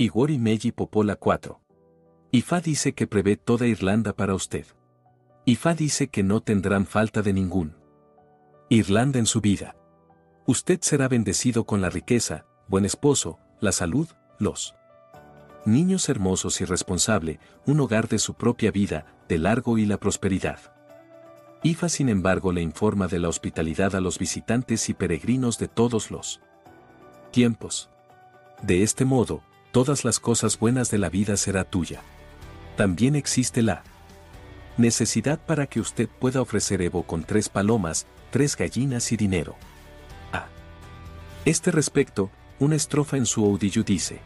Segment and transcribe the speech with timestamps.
[0.00, 1.60] Igori Meji Popola 4.
[2.30, 4.64] Ifa dice que prevé toda Irlanda para usted.
[5.44, 7.74] Ifa dice que no tendrán falta de ningún.
[8.68, 9.74] Irlanda en su vida.
[10.46, 14.06] Usted será bendecido con la riqueza, buen esposo, la salud,
[14.38, 14.76] los
[15.66, 20.60] niños hermosos y responsable, un hogar de su propia vida, de largo y la prosperidad.
[21.64, 26.12] IFA sin embargo le informa de la hospitalidad a los visitantes y peregrinos de todos
[26.12, 26.40] los
[27.32, 27.90] tiempos.
[28.62, 29.42] De este modo,
[29.72, 32.02] todas las cosas buenas de la vida será tuya.
[32.76, 33.82] También existe la
[34.76, 39.56] necesidad para que usted pueda ofrecer Evo con tres palomas, tres gallinas y dinero.
[40.32, 40.46] A
[41.44, 44.20] este respecto, una estrofa en su Oudillo dice,